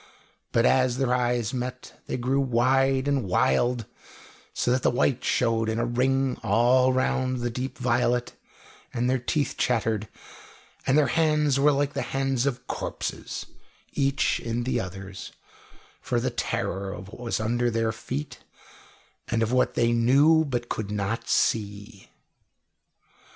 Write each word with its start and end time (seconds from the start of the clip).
But 0.51 0.65
as 0.65 0.97
their 0.97 1.13
eyes 1.13 1.53
met, 1.53 2.01
they 2.07 2.17
grew 2.17 2.39
wide 2.41 3.07
and 3.07 3.23
wild, 3.23 3.85
so 4.51 4.71
that 4.71 4.81
the 4.81 4.89
white 4.89 5.23
showed 5.23 5.69
in 5.69 5.77
a 5.77 5.85
ring 5.85 6.37
all 6.41 6.91
round 6.91 7.41
the 7.41 7.51
deep 7.51 7.77
violet, 7.77 8.33
and 8.91 9.07
their 9.07 9.19
teeth 9.19 9.53
chattered, 9.59 10.07
and 10.87 10.97
their 10.97 11.05
hands 11.05 11.59
were 11.59 11.71
like 11.71 11.93
hands 11.95 12.47
of 12.47 12.65
corpses, 12.65 13.45
each 13.93 14.39
in 14.39 14.63
the 14.63 14.79
other's, 14.79 15.33
for 16.01 16.19
the 16.19 16.31
terror 16.31 16.91
of 16.91 17.09
what 17.09 17.19
was 17.19 17.39
under 17.39 17.69
their 17.69 17.91
feet, 17.91 18.39
and 19.27 19.43
of 19.43 19.51
what 19.51 19.75
they 19.75 19.91
knew 19.91 20.43
but 20.45 20.67
could 20.67 20.89
not 20.89 21.29
see. 21.29 22.09